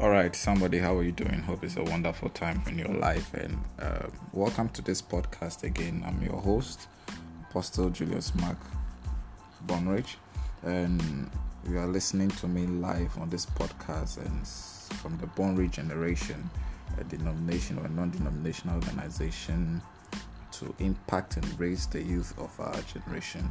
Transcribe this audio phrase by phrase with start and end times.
[0.00, 1.40] All right, somebody, how are you doing?
[1.40, 6.04] Hope it's a wonderful time in your life, and uh, welcome to this podcast again.
[6.06, 6.86] I'm your host,
[7.50, 8.58] Apostle Julius Mark
[9.66, 10.14] Bonrich,
[10.62, 11.28] and
[11.68, 14.46] you are listening to me live on this podcast and
[14.98, 16.48] from the Bonrich generation,
[16.96, 19.82] a denomination or non-denominational organization
[20.52, 23.50] to impact and raise the youth of our generation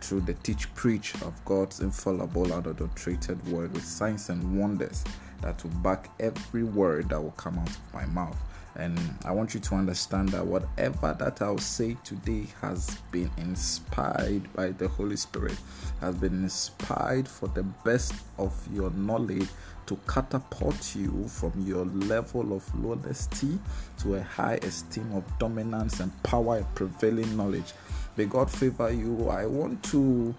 [0.00, 5.04] through the teach preach of God's infallible and unadulterated word with signs and wonders
[5.42, 8.36] that will back every word that will come out of my mouth.
[8.78, 14.52] And I want you to understand that whatever that I'll say today has been inspired
[14.54, 15.56] by the Holy Spirit,
[16.00, 19.48] has been inspired for the best of your knowledge
[19.86, 23.58] to catapult you from your level of lownesty
[23.98, 27.72] to a high esteem of dominance and power and prevailing knowledge.
[28.16, 29.28] May God favor you.
[29.28, 30.34] I want to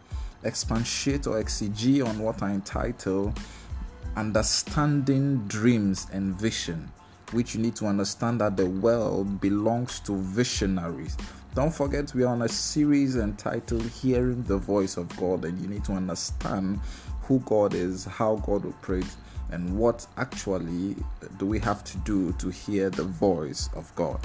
[0.46, 3.34] expatiate or exegete on what I entitle
[4.20, 6.92] understanding dreams and vision,
[7.32, 11.16] which you need to understand that the world belongs to visionaries.
[11.56, 15.70] Don't forget, we are on a series entitled Hearing the Voice of God, and you
[15.70, 16.82] need to understand
[17.22, 19.16] who God is, how God operates,
[19.52, 20.98] and what actually
[21.38, 24.20] do we have to do to hear the voice of God.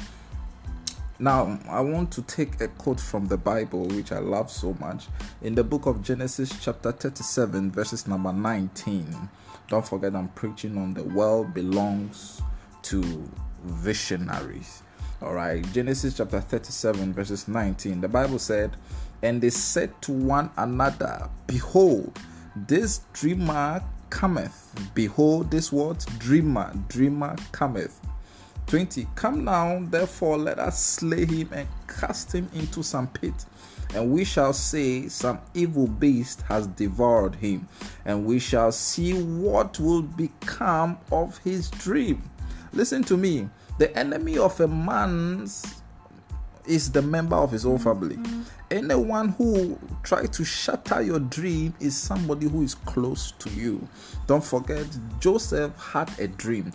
[1.21, 5.07] Now, I want to take a quote from the Bible, which I love so much,
[5.43, 9.29] in the book of Genesis, chapter 37, verses number 19.
[9.69, 12.43] Don't forget, I'm preaching on the world belongs
[12.83, 13.31] to
[13.63, 14.83] visionaries.
[15.23, 18.01] All right, Genesis chapter 37, verses 19.
[18.01, 18.73] The Bible said,
[19.23, 22.19] And they said to one another, Behold,
[22.57, 24.91] this dreamer cometh.
[24.95, 26.05] Behold, this what?
[26.19, 28.01] Dreamer, dreamer cometh
[28.67, 33.35] 20 Come now, therefore, let us slay him and cast him into some pit.
[33.95, 37.69] And we shall say, Some evil beast has devoured him,
[38.05, 42.23] and we shall see what will become of his dream.
[42.73, 43.49] Listen to me.
[43.79, 45.83] The enemy of a man's
[46.67, 48.17] is the member of his own family.
[48.17, 48.43] Mm-hmm.
[48.75, 53.87] Anyone who tries to shatter your dream is somebody who is close to you.
[54.27, 54.85] Don't forget,
[55.21, 56.73] Joseph had a dream.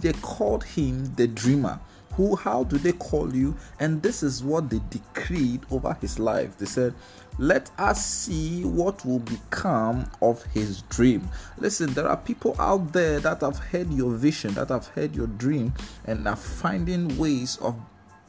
[0.00, 1.80] They called him the dreamer.
[2.12, 3.56] Who, how do they call you?
[3.80, 6.56] And this is what they decreed over his life.
[6.56, 6.94] They said,
[7.36, 11.28] Let us see what will become of his dream.
[11.58, 15.26] Listen, there are people out there that have heard your vision, that have heard your
[15.26, 15.74] dream,
[16.04, 17.74] and are finding ways of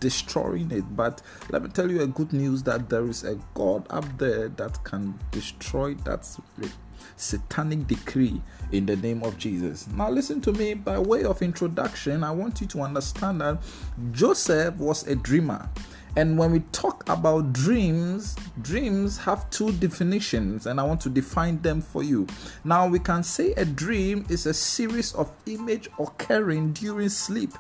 [0.02, 0.84] destroying it.
[0.96, 4.50] But let me tell you a good news that there is a God up there
[4.50, 6.28] that can destroy that
[7.16, 8.42] satanic decree
[8.72, 9.88] in the name of Jesus.
[9.88, 12.24] Now, listen to me by way of introduction.
[12.24, 13.60] I want you to understand that
[14.12, 15.70] Joseph was a dreamer.
[16.16, 21.62] And when we talk about dreams, dreams have two definitions, and I want to define
[21.62, 22.28] them for you.
[22.66, 27.54] Now, we can say a dream is a series of image occurring during sleep.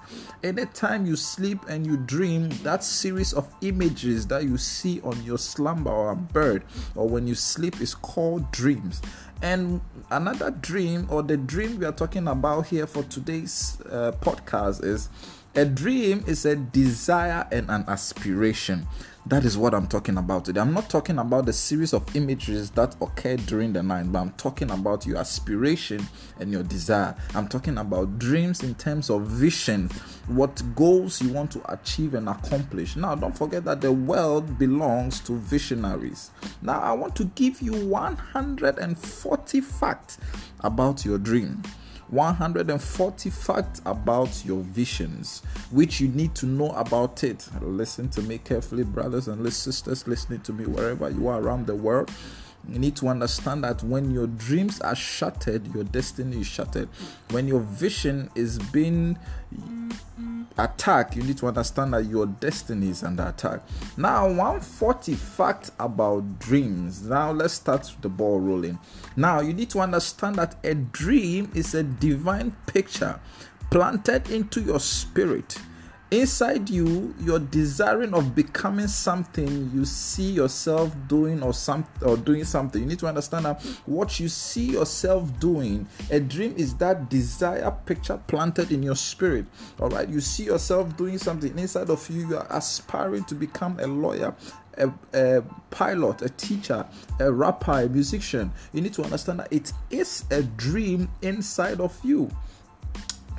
[0.43, 5.37] Anytime you sleep and you dream, that series of images that you see on your
[5.37, 6.63] slumber or a bird
[6.95, 9.01] or when you sleep is called dreams.
[9.41, 14.83] And another dream, or the dream we are talking about here for today's uh, podcast,
[14.83, 15.09] is
[15.53, 18.87] a dream is a desire and an aspiration.
[19.25, 20.61] That is what I'm talking about today.
[20.61, 24.31] I'm not talking about the series of images that occur during the night, but I'm
[24.31, 26.07] talking about your aspiration
[26.39, 27.15] and your desire.
[27.35, 29.89] I'm talking about dreams in terms of vision,
[30.27, 32.95] what goals you want to achieve and accomplish.
[32.95, 36.31] Now, don't forget that the world belongs to visionaries.
[36.61, 40.17] Now, I want to give you 140 facts
[40.61, 41.61] about your dream.
[42.11, 45.41] 140 facts about your visions,
[45.71, 47.47] which you need to know about it.
[47.61, 51.75] Listen to me carefully, brothers and sisters, listening to me wherever you are around the
[51.75, 52.11] world.
[52.67, 56.89] You need to understand that when your dreams are shattered, your destiny is shattered.
[57.31, 59.17] When your vision is being
[60.57, 63.61] attacked, you need to understand that your destiny is under attack.
[63.97, 67.03] Now, 140 facts about dreams.
[67.03, 68.79] Now, let's start the ball rolling.
[69.15, 73.19] Now, you need to understand that a dream is a divine picture
[73.69, 75.57] planted into your spirit
[76.11, 82.43] inside you you're desiring of becoming something you see yourself doing or some or doing
[82.43, 82.81] something.
[82.81, 87.71] You need to understand that what you see yourself doing a dream is that desire
[87.85, 89.45] picture planted in your spirit.
[89.79, 90.07] All right?
[90.07, 91.57] You see yourself doing something.
[91.57, 94.35] Inside of you you are aspiring to become a lawyer
[94.77, 96.85] a, a, pilot, a teacher,
[97.19, 101.97] a rapper, a musician, you need to understand that it is a dream inside of
[102.03, 102.29] you.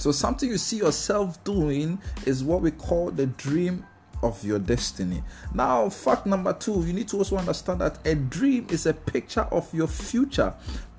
[0.03, 3.87] So, something you see yourself doing is what we call the dream
[4.21, 5.23] of your destiny.
[5.55, 9.47] Now, fact number two, you need to also understand that a dream is a picture
[9.53, 10.55] of your future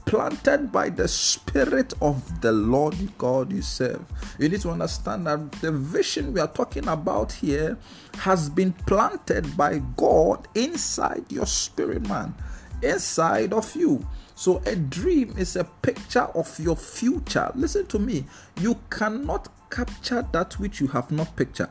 [0.06, 4.06] planted by the Spirit of the Lord God you serve.
[4.40, 7.78] You need to understand that the vision we are talking about here
[8.20, 12.34] has been planted by God inside your spirit, man,
[12.82, 14.08] inside of you.
[14.36, 17.52] So, a dream is a picture of your future.
[17.56, 18.26] Listen to me.
[18.60, 21.70] You cannot capture that which you have not pictured.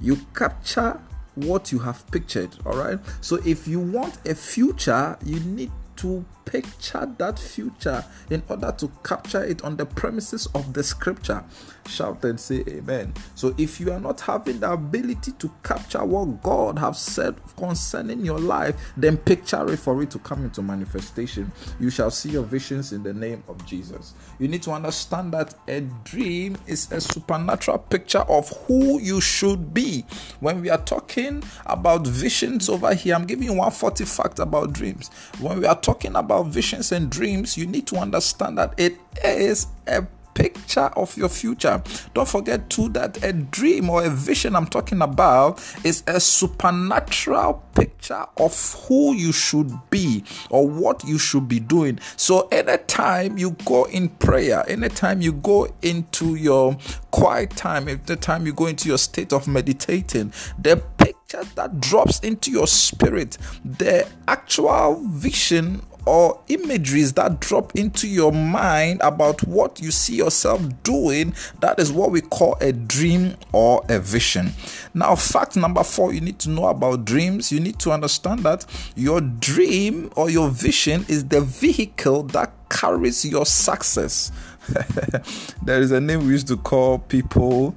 [0.00, 1.00] You capture
[1.36, 2.50] what you have pictured.
[2.66, 2.98] All right.
[3.20, 8.90] So, if you want a future, you need to picture that future in order to
[9.04, 11.44] capture it on the premises of the scripture.
[11.88, 13.14] Shout and say amen.
[13.34, 18.24] So if you are not having the ability to capture what God has said concerning
[18.24, 21.52] your life, then picture it for it to come into manifestation.
[21.78, 24.14] You shall see your visions in the name of Jesus.
[24.38, 29.72] You need to understand that a dream is a supernatural picture of who you should
[29.74, 30.04] be.
[30.40, 35.08] When we are talking about visions over here, I'm giving you 140 facts about dreams.
[35.40, 39.68] When we are talking about visions and dreams, you need to understand that it is
[39.86, 40.04] a
[40.34, 41.80] picture of your future.
[42.12, 47.62] Don't forget too that a dream or a vision I'm talking about is a supernatural
[47.76, 52.00] picture of who you should be or what you should be doing.
[52.16, 56.76] So anytime you go in prayer, anytime you go into your
[57.12, 61.80] quiet time, if the time you go into your state of meditating, the picture that
[61.80, 69.42] drops into your spirit, the actual vision or imageries that drop into your mind about
[69.46, 74.52] what you see yourself doing, that is what we call a dream or a vision.
[74.94, 78.64] Now, fact number four you need to know about dreams, you need to understand that
[78.94, 84.30] your dream or your vision is the vehicle that carries your success.
[85.62, 87.74] there is a name we used to call people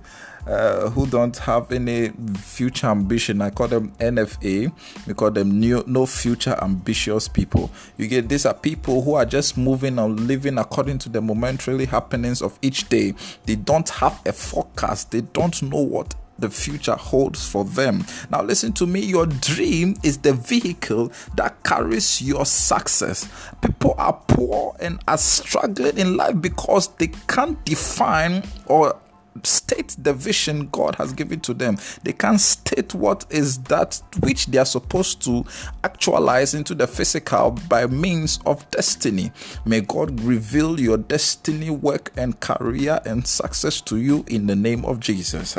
[0.49, 3.41] uh, who don't have any future ambition.
[3.41, 4.71] I call them NFA.
[5.05, 7.69] We call them new, no future ambitious people.
[7.97, 11.85] You get these are people who are just moving and living according to the momentarily
[11.85, 13.13] happenings of each day.
[13.45, 15.11] They don't have a forecast.
[15.11, 18.05] They don't know what the future holds for them.
[18.31, 23.29] Now, listen to me your dream is the vehicle that carries your success.
[23.61, 28.97] People are poor and are struggling in life because they can't define or
[29.43, 31.77] state the vision God has given to them.
[32.03, 35.45] They can't state what is that which they are supposed to
[35.83, 39.31] actualize into the physical by means of destiny.
[39.65, 44.85] May God reveal your destiny, work, and career and success to you in the name
[44.85, 45.57] of Jesus.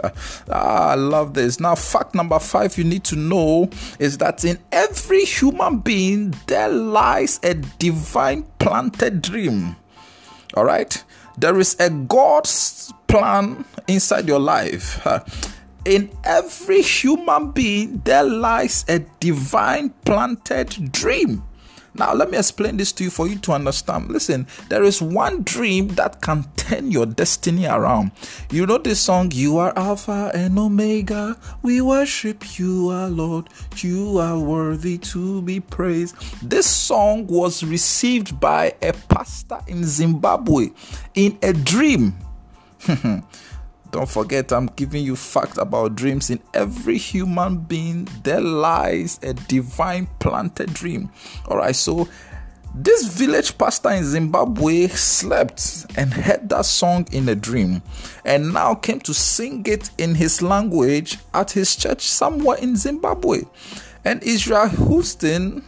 [0.48, 1.60] Ah, I love this.
[1.60, 6.68] Now, fact number five you need to know is that in every human being there
[6.68, 9.76] lies a divine planted dream.
[10.54, 11.02] All right
[11.40, 15.00] there is a God's plan inside your life.
[15.84, 21.42] In every human being, there lies a divine planted dream.
[21.94, 24.10] Now, let me explain this to you for you to understand.
[24.10, 28.12] Listen, there is one dream that can turn your destiny around.
[28.50, 31.36] You know this song, You are Alpha and Omega.
[31.62, 33.48] We worship you, our Lord.
[33.76, 36.14] You are worthy to be praised.
[36.48, 40.70] This song was received by a pastor in Zimbabwe
[41.14, 42.16] in a dream.
[43.90, 46.30] Don't forget, I'm giving you facts about dreams.
[46.30, 51.10] In every human being, there lies a divine planted dream.
[51.48, 52.08] All right, so
[52.72, 57.82] this village pastor in Zimbabwe slept and heard that song in a dream
[58.24, 63.42] and now came to sing it in his language at his church somewhere in Zimbabwe.
[64.04, 65.64] And Israel Houghton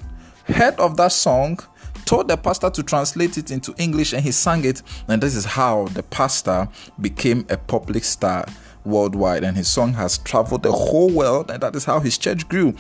[0.47, 1.59] heard of that song
[2.05, 4.83] told the pastor to translate it into English and he sang it.
[5.09, 6.69] And this is how the pastor
[7.01, 8.47] became a public star
[8.85, 9.45] worldwide.
[9.45, 12.75] And his song has traveled the whole world and that is how his church grew.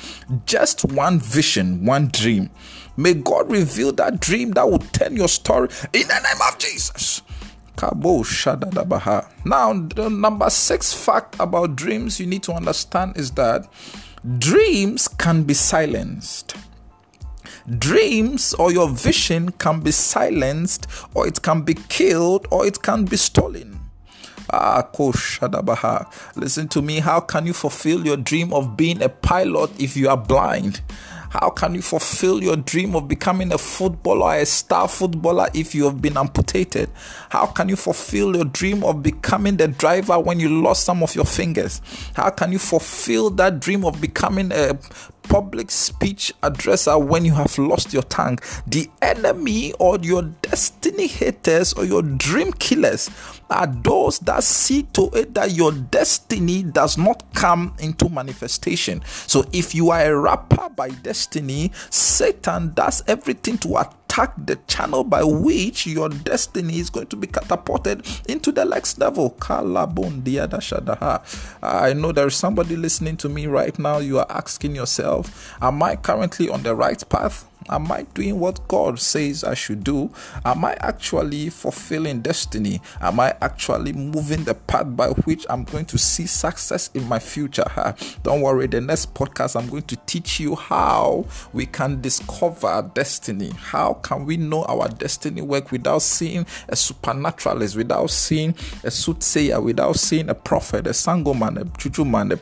[0.46, 2.50] Just one vision one dream.
[2.96, 7.22] May god reveal that dream that will turn your story in the name of jesus.
[9.44, 13.66] Now the number six fact about dreams you need to understand is that
[14.38, 16.54] dreams can be silenced
[17.78, 23.04] Dreams or your vision can be silenced, or it can be killed, or it can
[23.04, 23.78] be stolen.
[24.50, 24.82] Ah,
[26.36, 26.98] Listen to me.
[26.98, 30.80] How can you fulfill your dream of being a pilot if you are blind?
[31.32, 35.84] How can you fulfill your dream of becoming a footballer, a star footballer, if you
[35.84, 36.90] have been amputated?
[37.30, 41.14] How can you fulfill your dream of becoming the driver when you lost some of
[41.14, 41.80] your fingers?
[42.14, 44.78] How can you fulfill that dream of becoming a
[45.22, 48.38] public speech addresser when you have lost your tongue.
[48.66, 53.10] The enemy or your destiny haters or your dream killers
[53.50, 59.02] are those that see to it that your destiny does not come into manifestation.
[59.06, 64.56] So if you are a rapper by destiny, Satan does everything to attack attack the
[64.66, 69.34] channel by which your destiny is going to be catapulted into the next level.
[71.62, 73.98] I know there is somebody listening to me right now.
[73.98, 77.46] You are asking yourself, Am I currently on the right path?
[77.68, 80.10] Am I doing what God says I should do?
[80.44, 82.80] Am I actually fulfilling destiny?
[83.00, 87.18] Am I actually moving the path by which I'm going to see success in my
[87.18, 87.64] future?
[88.22, 93.50] Don't worry, the next podcast I'm going to teach you how we can discover destiny.
[93.56, 98.54] How can we know our destiny work without seeing a supernaturalist, without seeing
[98.84, 102.38] a soothsayer, without seeing a prophet, a sangoman, a juju man, a,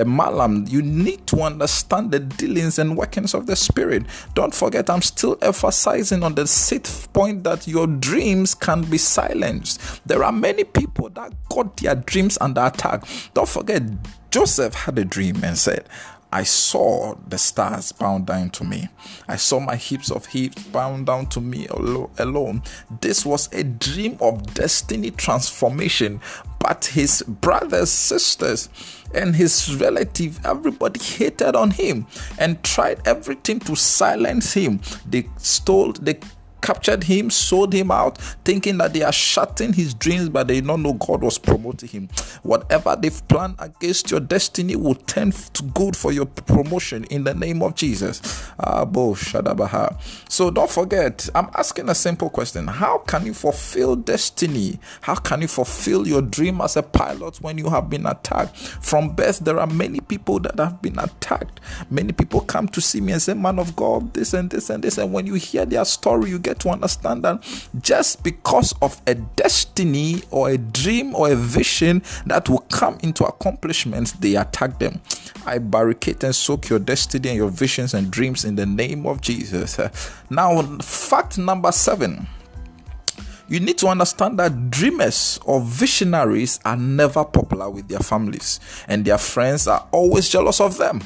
[0.00, 0.66] a malam?
[0.68, 4.04] You need to understand the dealings and workings of the spirit.
[4.34, 9.80] Don't forget, I'm still emphasizing on the sixth point that your dreams can be silenced.
[10.06, 13.04] There are many people that got their dreams under attack.
[13.34, 13.82] Don't forget,
[14.30, 15.86] Joseph had a dream and said,
[16.30, 18.88] I saw the stars bound down to me.
[19.28, 22.62] I saw my heaps of heaps bound down to me alone.
[23.00, 26.20] This was a dream of destiny transformation.
[26.68, 28.68] But his brothers, sisters,
[29.14, 32.06] and his relative, everybody hated on him
[32.38, 34.80] and tried everything to silence him.
[35.08, 36.20] They stole, they
[36.60, 40.82] captured him, sold him out, thinking that they are shutting his dreams, but they don't
[40.82, 42.08] know God was promoting him.
[42.42, 47.34] Whatever they've planned against your destiny will turn to good for your promotion in the
[47.34, 48.20] name of Jesus.
[50.28, 54.78] So don't forget, I'm asking a simple question How can you fulfill destiny?
[55.02, 58.56] How can you fulfill your dream as a pilot when you have been attacked?
[58.56, 61.60] From birth, there are many people that have been attacked.
[61.90, 64.82] Many people come to see me and say, Man of God, this and this and
[64.82, 64.98] this.
[64.98, 67.42] And when you hear their story, you get to understand that
[67.80, 73.24] just because of a destiny or a dream or a vision that will come into
[73.24, 75.00] accomplishment, they attack them.
[75.46, 79.20] I barricade and soak your destiny and your visions and dreams in the name of
[79.20, 79.78] Jesus.
[80.30, 82.26] Now, fact number seven
[83.48, 89.06] you need to understand that dreamers or visionaries are never popular with their families, and
[89.06, 91.00] their friends are always jealous of them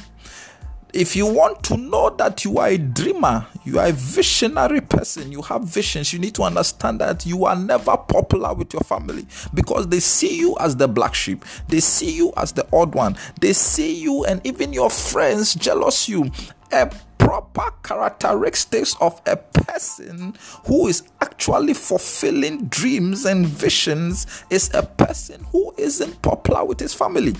[0.93, 5.31] if you want to know that you are a dreamer, you are a visionary person,
[5.31, 9.25] you have visions, you need to understand that you are never popular with your family
[9.55, 13.17] because they see you as the black sheep, they see you as the odd one,
[13.41, 16.31] they see you, and even your friends jealous you.
[16.71, 20.35] A proper characteristics of a person
[20.67, 26.93] who is actually fulfilling dreams and visions is a person who isn't popular with his
[26.93, 27.33] family.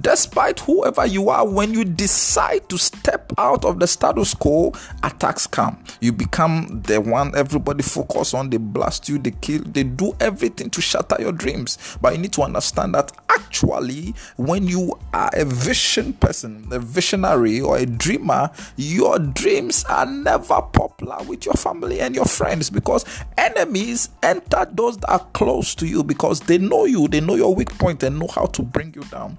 [0.00, 5.46] Despite whoever you are, when you decide to step out of the status quo, attacks
[5.46, 5.82] come.
[6.00, 8.50] You become the one everybody focus on.
[8.50, 11.78] They blast you, they kill, they do everything to shatter your dreams.
[12.00, 17.60] But you need to understand that actually, when you are a vision person, a visionary
[17.60, 23.04] or a dreamer, your dreams are never popular with your family and your friends because
[23.36, 27.54] enemies enter those that are close to you because they know you, they know your
[27.54, 29.36] weak point and know how to bring you down.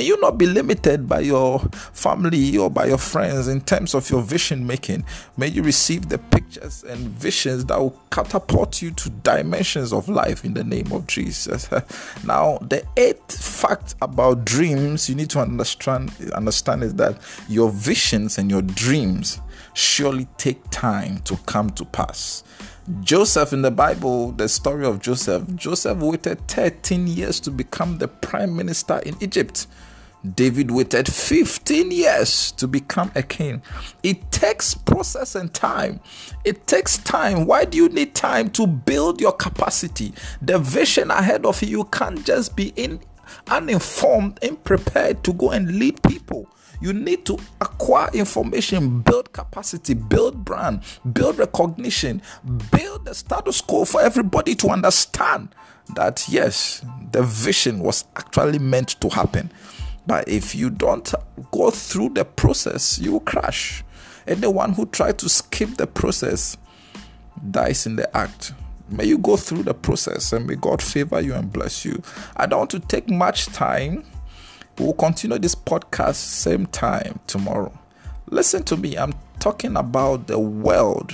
[0.00, 1.58] May you not be limited by your
[1.92, 5.04] family or by your friends in terms of your vision making.
[5.36, 10.42] May you receive the pictures and visions that will catapult you to dimensions of life
[10.42, 11.68] in the name of Jesus.
[12.24, 18.38] now, the eighth fact about dreams you need to understand understand is that your visions
[18.38, 19.38] and your dreams
[19.74, 22.42] surely take time to come to pass.
[23.02, 28.08] Joseph in the Bible, the story of Joseph, Joseph waited 13 years to become the
[28.08, 29.66] prime minister in Egypt.
[30.34, 33.62] David waited 15 years to become a king.
[34.02, 36.00] It takes process and time.
[36.44, 37.46] It takes time.
[37.46, 40.12] Why do you need time to build your capacity?
[40.42, 43.00] The vision ahead of you, can't just be in
[43.48, 46.48] uninformed, unprepared to go and lead people.
[46.80, 52.22] You need to acquire information, build capacity, build brand, build recognition,
[52.70, 55.54] build the status quo for everybody to understand
[55.94, 59.50] that yes, the vision was actually meant to happen.
[60.10, 61.14] But if you don't
[61.52, 63.84] go through the process, you will crash.
[64.26, 66.56] Anyone who tries to skip the process
[67.52, 68.52] dies in the act.
[68.88, 72.02] May you go through the process and may God favor you and bless you.
[72.36, 74.04] I don't want to take much time.
[74.80, 77.72] We'll continue this podcast same time tomorrow.
[78.30, 78.98] Listen to me.
[78.98, 81.12] I'm talking about the world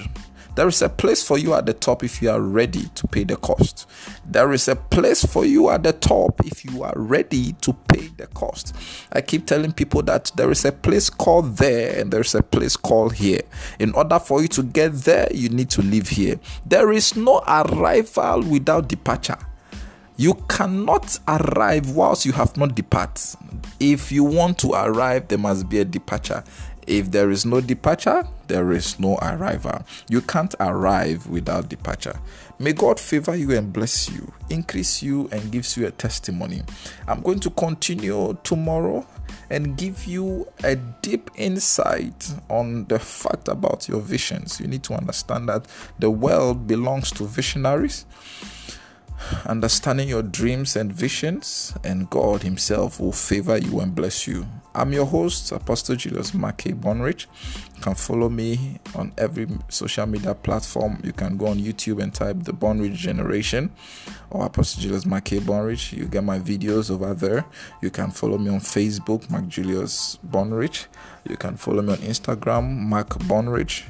[0.56, 3.24] there is a place for you at the top if you are ready to pay
[3.24, 3.86] the cost.
[4.24, 8.08] There is a place for you at the top if you are ready to pay
[8.16, 8.74] the cost.
[9.12, 12.74] I keep telling people that there is a place called there and there's a place
[12.74, 13.42] called here.
[13.78, 16.40] In order for you to get there, you need to live here.
[16.64, 19.38] There is no arrival without departure.
[20.16, 23.36] You cannot arrive whilst you have not departed.
[23.78, 26.42] If you want to arrive, there must be a departure.
[26.86, 29.84] If there is no departure, there is no arrival.
[30.08, 32.18] You can't arrive without departure.
[32.58, 36.62] May God favor you and bless you, increase you, and gives you a testimony.
[37.08, 39.06] I'm going to continue tomorrow
[39.50, 44.60] and give you a deep insight on the fact about your visions.
[44.60, 45.66] You need to understand that
[45.98, 48.06] the world belongs to visionaries
[49.46, 54.46] understanding your dreams and visions, and God Himself will favor you and bless you.
[54.74, 57.26] I'm your host, Apostle Julius Mackey Bonrich.
[57.74, 61.00] You can follow me on every social media platform.
[61.02, 63.70] You can go on YouTube and type the Bonrich Generation
[64.30, 65.96] or Apostle Julius Mackey Bonrich.
[65.96, 67.46] You get my videos over there.
[67.80, 70.88] You can follow me on Facebook, Mark Julius Bonrich.
[71.26, 73.84] You can follow me on Instagram, Mark Bonrich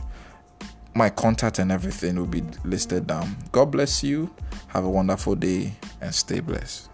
[0.96, 3.36] my contact and everything will be listed down.
[3.52, 4.34] God bless you.
[4.68, 6.88] Have a wonderful day and stay blessed.